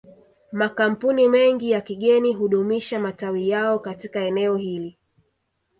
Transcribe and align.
Makampuni 0.51 1.29
mengi 1.29 1.71
ya 1.71 1.81
kigeni 1.81 2.33
hudumisha 2.33 2.99
matawi 2.99 3.49
yao 3.49 3.79
katika 3.79 4.19
eneo 4.19 4.55
hili 4.55 4.97